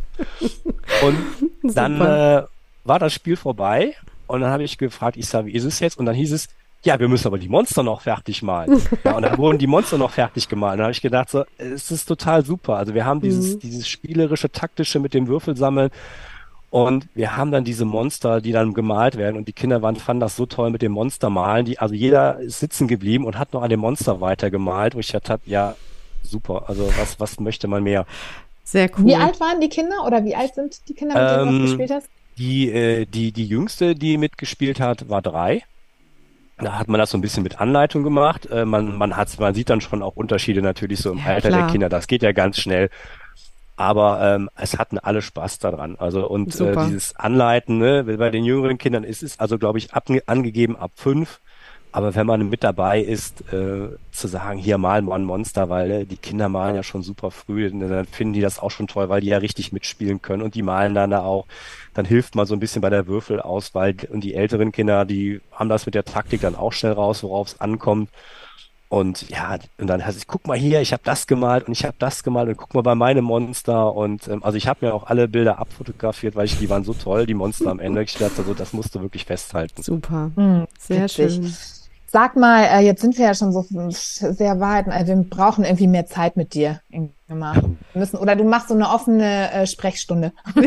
[1.02, 2.44] Und dann äh,
[2.84, 3.96] war das Spiel vorbei
[4.28, 5.98] und dann habe ich gefragt, ich sage, wie ist es jetzt?
[5.98, 6.48] Und dann hieß es,
[6.84, 8.80] ja, wir müssen aber die Monster noch fertig malen.
[9.04, 10.72] ja, und dann wurden die Monster noch fertig gemalt.
[10.72, 12.76] Und dann habe ich gedacht, so, es ist total super.
[12.76, 13.60] Also wir haben dieses, mhm.
[13.60, 15.90] dieses spielerische, taktische mit dem Würfelsammeln.
[16.70, 19.36] Und wir haben dann diese Monster, die dann gemalt werden.
[19.36, 21.64] Und die Kinder waren, fanden das so toll mit dem Monster malen.
[21.64, 25.06] Die, also jeder ist sitzen geblieben und hat noch an dem Monster weitergemalt, wo ich
[25.06, 25.76] gedacht habe, ja,
[26.22, 26.64] super.
[26.66, 28.06] Also was, was möchte man mehr?
[28.64, 29.06] Sehr cool.
[29.06, 31.66] Wie alt waren die Kinder oder wie alt sind die Kinder, mit denen ähm, du
[31.66, 32.08] gespielt hast?
[32.36, 35.62] Die, äh, die, die jüngste, die mitgespielt hat, war drei.
[36.58, 38.46] Da hat man das so ein bisschen mit Anleitung gemacht.
[38.46, 41.48] Äh, man, man hat, man sieht dann schon auch Unterschiede natürlich so im ja, Alter
[41.48, 41.62] klar.
[41.62, 41.88] der Kinder.
[41.88, 42.90] Das geht ja ganz schnell.
[43.76, 45.96] Aber ähm, es hatten alle Spaß daran.
[45.98, 49.92] Also und äh, dieses Anleiten, ne, bei den jüngeren Kindern ist es also, glaube ich,
[49.92, 51.40] ab, angegeben ab fünf.
[51.94, 55.90] Aber wenn man mit dabei ist, äh, zu sagen, hier malen wir ein Monster, weil
[55.92, 59.09] äh, die Kinder malen ja schon super früh, dann finden die das auch schon toll,
[59.09, 61.46] weil die ja richtig mitspielen können und die malen dann da auch.
[61.94, 65.68] Dann hilft man so ein bisschen bei der Würfelauswahl und die älteren Kinder, die haben
[65.68, 68.11] das mit der Taktik dann auch schnell raus, worauf es ankommt.
[68.88, 71.85] Und ja, und dann heißt es, guck mal hier, ich habe das gemalt und ich
[71.85, 73.94] habe das gemalt und guck mal bei meinem Monster.
[73.94, 76.92] Und ähm, also ich habe mir auch alle Bilder abfotografiert, weil ich die waren so
[76.92, 78.02] toll, die Monster am Ende.
[78.02, 79.80] Ich dachte, also, das musst du wirklich festhalten.
[79.80, 80.33] Super.
[80.35, 81.35] Mhm, Sehr witzig.
[81.35, 81.54] schön.
[82.14, 84.87] Sag mal, äh, jetzt sind wir ja schon so sehr weit.
[84.87, 86.81] Also wir brauchen irgendwie mehr Zeit mit dir.
[87.26, 87.54] Immer
[87.94, 90.32] müssen oder du machst so eine offene äh, Sprechstunde.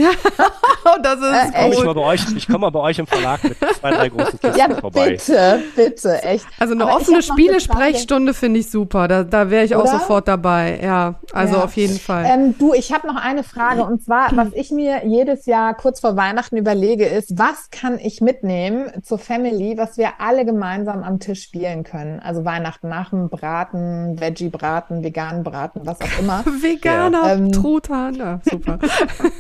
[0.88, 1.70] Ja, das ist äh.
[1.70, 4.40] Ich, mal bei euch, ich komme mal bei euch im Verlag mit zwei, drei großen
[4.40, 5.12] Kisten ja, vorbei.
[5.12, 6.46] Bitte, bitte, echt.
[6.60, 9.10] Also eine Aber offene Spielesprechstunde finde ich super.
[9.10, 9.84] Da, da wäre ich oder?
[9.84, 10.80] auch sofort dabei.
[10.82, 11.64] Ja, also ja.
[11.64, 12.26] auf jeden Fall.
[12.26, 16.00] Ähm, du, ich habe noch eine Frage und zwar, was ich mir jedes Jahr kurz
[16.00, 21.20] vor Weihnachten überlege, ist, was kann ich mitnehmen zur Family, was wir alle gemeinsam am
[21.20, 22.22] Tisch spielen können?
[22.22, 26.46] Also Weihnachten nach dem Braten, Veggie-Braten, veganen Braten, was auch immer.
[26.62, 27.34] Veganer, ja.
[27.34, 28.80] ähm, Truthahn, ja, super.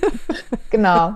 [0.69, 1.15] genau.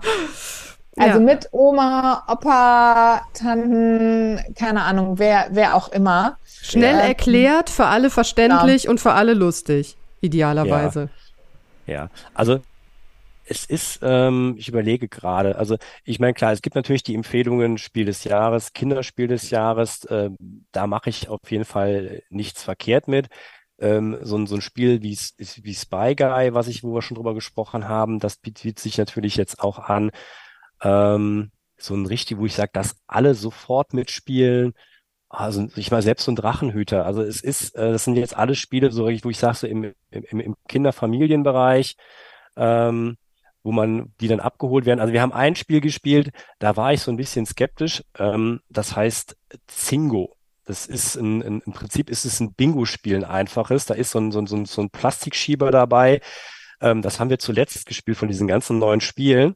[0.98, 1.26] Also ja.
[1.26, 6.38] mit Oma, Opa, Tanten, keine Ahnung, wer, wer auch immer.
[6.46, 7.02] Schnell ja.
[7.02, 8.92] erklärt, für alle verständlich genau.
[8.92, 11.10] und für alle lustig, idealerweise.
[11.88, 12.10] Ja, ja.
[12.34, 12.60] also
[13.46, 17.78] es ist, ähm, ich überlege gerade, also ich meine, klar, es gibt natürlich die Empfehlungen
[17.78, 20.30] Spiel des Jahres, Kinderspiel des Jahres, äh,
[20.72, 23.28] da mache ich auf jeden Fall nichts verkehrt mit
[23.82, 27.16] ähm, so, ein, so ein Spiel wie, wie Spy Guy, was ich, wo wir schon
[27.16, 30.12] drüber gesprochen haben, das bietet sich natürlich jetzt auch an.
[30.82, 34.74] Ähm, so ein richtig, wo ich sage, dass alle sofort mitspielen.
[35.30, 37.06] Also ich mal selbst so ein Drachenhüter.
[37.06, 39.94] Also es ist, äh, das sind jetzt alle Spiele, so wo ich sage, so im,
[40.12, 41.96] im, im Kinderfamilienbereich,
[42.58, 43.18] ähm,
[43.64, 45.00] wo man die dann abgeholt werden.
[45.00, 48.04] Also wir haben ein Spiel gespielt, da war ich so ein bisschen skeptisch.
[48.20, 50.36] Ähm, das heißt Zingo.
[50.72, 53.88] Das ist ein, ein, im Prinzip ist es ein Bingo-Spiel, ein einfaches.
[53.88, 56.22] Da ist so ein, so ein, so ein Plastikschieber dabei.
[56.80, 59.56] Ähm, das haben wir zuletzt gespielt von diesen ganzen neuen Spielen.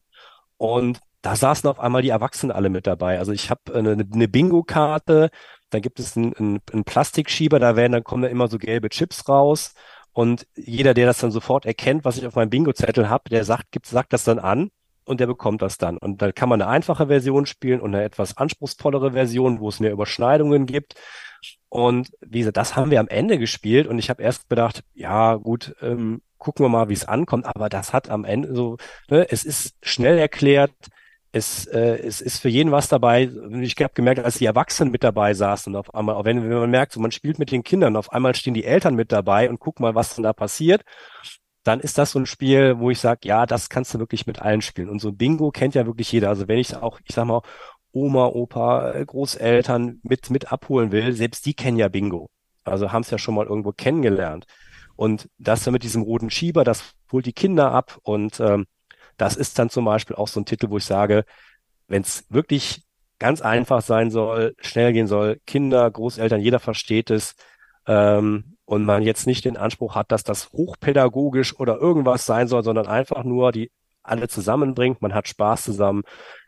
[0.58, 3.18] Und da saßen auf einmal die Erwachsenen alle mit dabei.
[3.18, 5.30] Also ich habe eine, eine Bingo-Karte,
[5.70, 8.90] da gibt es einen, einen, einen Plastikschieber, da werden dann kommen da immer so gelbe
[8.90, 9.74] Chips raus.
[10.12, 13.72] Und jeder, der das dann sofort erkennt, was ich auf meinem Bingo-Zettel habe, der sagt,
[13.72, 14.70] gibt, sagt das dann an
[15.06, 15.98] und der bekommt das dann.
[15.98, 19.80] Und dann kann man eine einfache Version spielen und eine etwas anspruchsvollere Version, wo es
[19.80, 20.96] mehr Überschneidungen gibt.
[21.70, 25.36] Und wie gesagt, das haben wir am Ende gespielt und ich habe erst gedacht, ja
[25.36, 27.46] gut, ähm, gucken wir mal, wie es ankommt.
[27.46, 28.78] Aber das hat am Ende so,
[29.10, 30.72] ne, es ist schnell erklärt,
[31.32, 33.30] es, äh, es ist für jeden was dabei.
[33.62, 36.94] Ich habe gemerkt, als die Erwachsenen mit dabei saßen, auf einmal, wenn, wenn man merkt,
[36.94, 39.82] so man spielt mit den Kindern, auf einmal stehen die Eltern mit dabei und guck
[39.82, 40.84] mal, was denn da passiert
[41.66, 44.40] dann ist das so ein Spiel, wo ich sage, ja, das kannst du wirklich mit
[44.40, 44.88] allen spielen.
[44.88, 46.30] Und so Bingo kennt ja wirklich jeder.
[46.30, 47.42] Also wenn ich auch, ich sag mal,
[47.92, 52.30] Oma, Opa, äh, Großeltern mit, mit abholen will, selbst die kennen ja Bingo.
[52.64, 54.46] Also haben es ja schon mal irgendwo kennengelernt.
[54.96, 57.98] Und das dann mit diesem roten Schieber, das holt die Kinder ab.
[58.04, 58.68] Und ähm,
[59.18, 61.26] das ist dann zum Beispiel auch so ein Titel, wo ich sage,
[61.88, 62.84] wenn es wirklich
[63.18, 67.36] ganz einfach sein soll, schnell gehen soll, Kinder, Großeltern, jeder versteht es,
[67.88, 72.64] ähm, und man jetzt nicht den Anspruch hat, dass das hochpädagogisch oder irgendwas sein soll,
[72.64, 73.72] sondern einfach nur die
[74.04, 76.04] alle zusammenbringt, man hat Spaß zusammen,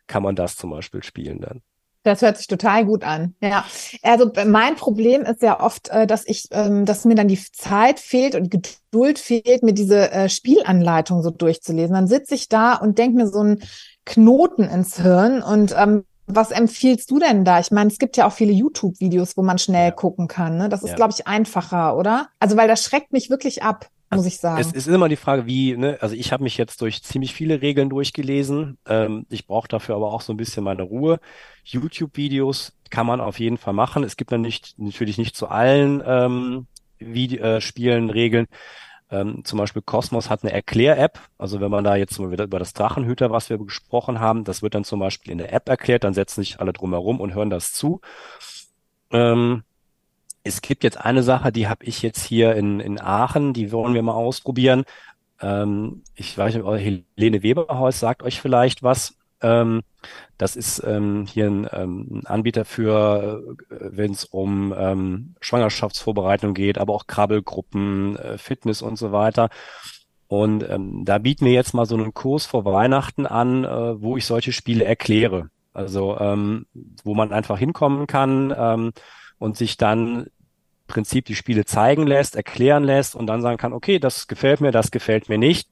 [0.06, 1.62] kann man das zum Beispiel spielen dann.
[2.04, 3.36] Das hört sich total gut an.
[3.42, 3.66] Ja,
[4.02, 8.00] also mein Problem ist ja oft, äh, dass ich, ähm, dass mir dann die Zeit
[8.00, 11.96] fehlt und die Geduld fehlt, mir diese äh, Spielanleitung so durchzulesen.
[11.96, 13.62] Dann sitze ich da und denke mir so einen
[14.06, 17.60] Knoten ins Hirn und ähm, was empfiehlst du denn da?
[17.60, 19.92] Ich meine, es gibt ja auch viele YouTube-Videos, wo man schnell ja.
[19.92, 20.58] gucken kann.
[20.58, 20.70] Ne?
[20.70, 20.96] Das ist, ja.
[20.96, 22.28] glaube ich, einfacher, oder?
[22.40, 24.60] Also, weil das schreckt mich wirklich ab, muss ich sagen.
[24.60, 27.34] Es, es ist immer die Frage, wie, ne, also ich habe mich jetzt durch ziemlich
[27.34, 28.78] viele Regeln durchgelesen.
[28.86, 31.20] Ähm, ich brauche dafür aber auch so ein bisschen meine Ruhe.
[31.64, 34.04] YouTube-Videos kann man auf jeden Fall machen.
[34.04, 36.68] Es gibt dann nicht, natürlich nicht zu allen ähm,
[37.00, 38.48] Vide äh, Spielen Regeln.
[39.10, 41.20] Ähm, zum Beispiel Cosmos hat eine Erklär-App.
[41.38, 44.62] Also wenn man da jetzt mal wieder über das Drachenhüter, was wir gesprochen haben, das
[44.62, 47.50] wird dann zum Beispiel in der App erklärt, dann setzen sich alle drumherum und hören
[47.50, 48.02] das zu.
[49.12, 49.64] Ähm,
[50.44, 53.94] es gibt jetzt eine Sache, die habe ich jetzt hier in, in Aachen, die wollen
[53.94, 54.84] wir mal ausprobieren.
[55.42, 59.16] Ähm, ich weiß nicht, Helene Weberhaus sagt euch vielleicht was.
[59.42, 59.82] Ähm,
[60.38, 66.54] das ist ähm, hier ein, ähm, ein Anbieter für, äh, wenn es um ähm, Schwangerschaftsvorbereitung
[66.54, 69.50] geht, aber auch Krabbelgruppen, äh, Fitness und so weiter.
[70.28, 74.18] Und ähm, da bieten wir jetzt mal so einen Kurs vor Weihnachten an, äh, wo
[74.18, 75.50] ich solche Spiele erkläre.
[75.74, 76.66] Also ähm,
[77.04, 78.92] wo man einfach hinkommen kann ähm,
[79.38, 80.28] und sich dann
[80.88, 84.72] Prinzip die Spiele zeigen lässt, erklären lässt und dann sagen kann, okay, das gefällt mir,
[84.72, 85.70] das gefällt mir nicht.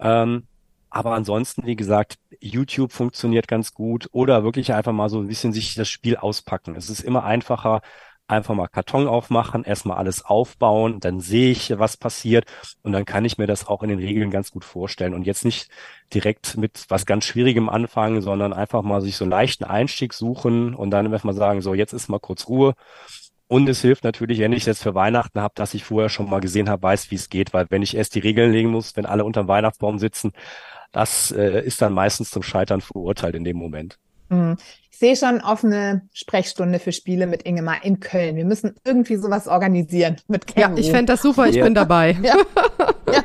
[0.00, 0.46] Ähm,
[0.90, 5.52] aber ansonsten, wie gesagt, YouTube funktioniert ganz gut oder wirklich einfach mal so ein bisschen
[5.52, 6.76] sich das Spiel auspacken.
[6.76, 7.82] Es ist immer einfacher,
[8.28, 12.44] einfach mal Karton aufmachen, erstmal alles aufbauen, dann sehe ich, was passiert
[12.82, 15.44] und dann kann ich mir das auch in den Regeln ganz gut vorstellen und jetzt
[15.44, 15.70] nicht
[16.12, 20.74] direkt mit was ganz Schwierigem anfangen, sondern einfach mal sich so einen leichten Einstieg suchen
[20.74, 22.74] und dann einfach mal sagen, so jetzt ist mal kurz Ruhe.
[23.50, 26.40] Und es hilft natürlich, wenn ich jetzt für Weihnachten habe, dass ich vorher schon mal
[26.40, 29.06] gesehen habe, weiß, wie es geht, weil wenn ich erst die Regeln legen muss, wenn
[29.06, 30.32] alle unter dem Weihnachtsbaum sitzen,
[30.92, 33.98] das äh, ist dann meistens zum Scheitern verurteilt in dem Moment.
[34.28, 34.56] Mhm.
[34.90, 38.34] Ich sehe schon offene Sprechstunde für Spiele mit Ingemar in Köln.
[38.34, 40.74] Wir müssen irgendwie sowas organisieren mit Känguru.
[40.74, 41.46] Ja, ich fände das super.
[41.46, 41.64] Ich ja.
[41.64, 42.16] bin dabei.
[43.08, 43.24] Ja,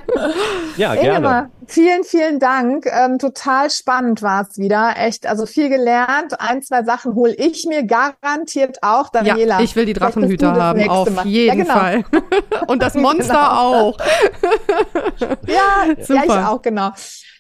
[0.78, 0.94] ja.
[0.94, 1.18] ja gerne.
[1.18, 2.86] Ingemar, vielen, vielen Dank.
[2.86, 4.94] Ähm, total spannend war es wieder.
[4.98, 6.40] Echt, also viel gelernt.
[6.40, 9.10] Ein, zwei Sachen hole ich mir garantiert auch.
[9.10, 9.58] Daniela.
[9.58, 10.88] Ja, ich will die Drachenhüter haben.
[10.90, 11.28] Auf Mal.
[11.28, 11.74] jeden ja, genau.
[11.74, 12.06] Fall.
[12.68, 13.90] Und das Monster genau.
[13.90, 13.98] auch.
[15.48, 16.14] ja, super.
[16.14, 16.92] ja, ich auch, genau.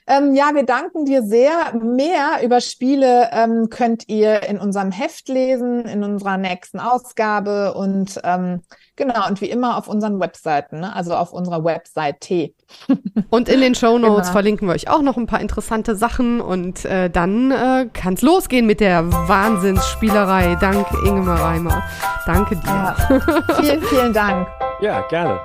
[0.07, 1.73] Ähm, ja, wir danken dir sehr.
[1.81, 8.19] Mehr über Spiele ähm, könnt ihr in unserem Heft lesen, in unserer nächsten Ausgabe und
[8.23, 8.61] ähm,
[8.95, 10.95] genau, und wie immer auf unseren Webseiten, ne?
[10.95, 12.55] also auf unserer Website T.
[13.29, 14.31] und in den Show Notes genau.
[14.31, 18.21] verlinken wir euch auch noch ein paar interessante Sachen und äh, dann äh, kann es
[18.21, 20.57] losgehen mit der Wahnsinnsspielerei.
[20.59, 21.83] Danke, Ingemar Reimer.
[22.25, 22.67] Danke dir.
[22.67, 22.95] Ja.
[23.59, 24.47] Vielen, vielen Dank.
[24.81, 25.39] Ja, gerne.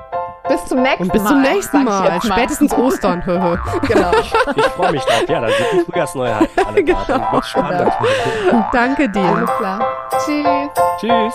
[0.48, 1.02] Bis zum nächsten Mal.
[1.02, 2.08] Und bis zum nächsten Mal.
[2.10, 2.20] mal.
[2.22, 3.22] Spätestens Ostern.
[3.86, 4.10] genau.
[4.20, 5.28] Ich, ich freue mich drauf.
[5.28, 6.98] Ja, dann sind die Frühjahrsneuheiten alle genau.
[7.06, 7.18] da.
[7.18, 7.92] Dann wird's spannend.
[8.72, 9.22] Danke dir.
[9.22, 9.80] Alles klar.
[10.24, 10.70] Tschüss.
[11.00, 11.34] Tschüss.